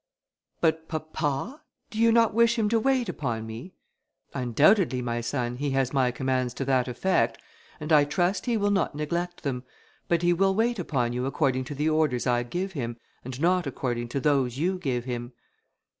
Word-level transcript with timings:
"But, 0.61 0.87
papa, 0.87 1.61
do 1.91 1.99
you 1.99 2.11
not 2.11 2.33
wish 2.33 2.57
him 2.57 2.69
to 2.69 2.79
wait 2.79 3.07
upon 3.07 3.45
me?" 3.45 3.75
"Undoubtedly, 4.33 4.99
my 4.99 5.21
son, 5.21 5.57
he 5.57 5.69
has 5.77 5.93
my 5.93 6.09
commands 6.09 6.55
to 6.55 6.65
that 6.65 6.87
effect, 6.87 7.37
and 7.79 7.93
I 7.93 8.05
trust 8.05 8.47
he 8.47 8.57
will 8.57 8.71
not 8.71 8.95
neglect 8.95 9.43
them; 9.43 9.63
but 10.07 10.23
he 10.23 10.33
will 10.33 10.55
wait 10.55 10.79
upon 10.79 11.13
you 11.13 11.27
according 11.27 11.65
to 11.65 11.75
the 11.75 11.89
orders 11.89 12.25
I 12.25 12.41
give 12.41 12.71
him, 12.71 12.97
and 13.23 13.39
not 13.39 13.67
according 13.67 14.07
to 14.07 14.19
those 14.19 14.57
you 14.57 14.79
give 14.79 15.05
him." 15.05 15.33